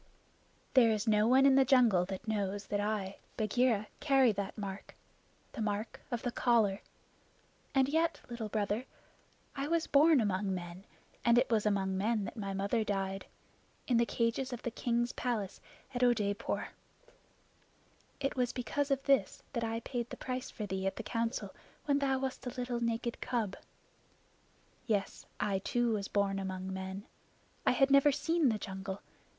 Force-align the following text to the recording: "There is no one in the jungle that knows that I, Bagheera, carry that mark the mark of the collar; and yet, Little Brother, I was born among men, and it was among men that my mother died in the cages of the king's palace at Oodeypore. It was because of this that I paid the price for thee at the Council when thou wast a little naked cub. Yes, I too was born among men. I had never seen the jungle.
"There 0.73 0.89
is 0.89 1.07
no 1.07 1.27
one 1.27 1.45
in 1.45 1.53
the 1.53 1.63
jungle 1.63 2.05
that 2.05 2.27
knows 2.27 2.65
that 2.69 2.79
I, 2.79 3.17
Bagheera, 3.37 3.85
carry 3.99 4.31
that 4.31 4.57
mark 4.57 4.95
the 5.51 5.61
mark 5.61 6.01
of 6.09 6.23
the 6.23 6.31
collar; 6.31 6.81
and 7.75 7.87
yet, 7.87 8.19
Little 8.27 8.49
Brother, 8.49 8.85
I 9.55 9.67
was 9.67 9.85
born 9.85 10.19
among 10.19 10.55
men, 10.55 10.85
and 11.23 11.37
it 11.37 11.51
was 11.51 11.67
among 11.67 11.99
men 11.99 12.23
that 12.25 12.35
my 12.35 12.51
mother 12.51 12.83
died 12.83 13.27
in 13.85 13.97
the 13.97 14.05
cages 14.07 14.51
of 14.51 14.63
the 14.63 14.71
king's 14.71 15.11
palace 15.11 15.61
at 15.93 16.01
Oodeypore. 16.01 16.69
It 18.19 18.35
was 18.35 18.53
because 18.53 18.89
of 18.89 19.03
this 19.03 19.43
that 19.53 19.63
I 19.63 19.81
paid 19.81 20.09
the 20.09 20.17
price 20.17 20.49
for 20.49 20.65
thee 20.65 20.87
at 20.87 20.95
the 20.95 21.03
Council 21.03 21.53
when 21.85 21.99
thou 21.99 22.17
wast 22.17 22.47
a 22.47 22.49
little 22.49 22.81
naked 22.83 23.21
cub. 23.21 23.55
Yes, 24.87 25.27
I 25.39 25.59
too 25.59 25.93
was 25.93 26.07
born 26.07 26.39
among 26.39 26.73
men. 26.73 27.03
I 27.67 27.71
had 27.73 27.91
never 27.91 28.11
seen 28.11 28.49
the 28.49 28.57
jungle. 28.57 29.03